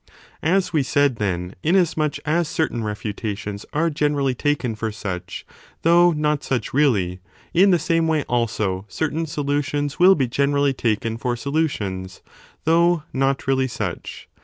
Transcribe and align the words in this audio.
As 0.41 0.73
we 0.73 0.81
said, 0.81 1.17
3 1.17 1.17
then, 1.23 1.55
inasmuch 1.61 2.17
as 2.25 2.47
certain 2.47 2.83
refutations 2.83 3.67
are 3.71 3.85
ao 3.85 3.89
generally 3.89 4.33
taken 4.33 4.73
for 4.73 4.91
such, 4.91 5.45
though 5.83 6.11
not 6.11 6.43
such 6.43 6.73
really, 6.73 7.19
in 7.53 7.69
the 7.69 7.77
same 7.77 8.07
way 8.07 8.23
also 8.23 8.83
certain 8.87 9.27
solutions 9.27 9.99
will 9.99 10.15
be 10.15 10.27
generally 10.27 10.73
taken 10.73 11.17
for 11.17 11.35
solutions, 11.35 12.23
though 12.65 13.03
not 13.13 13.45
really 13.45 13.67
such. 13.67 14.27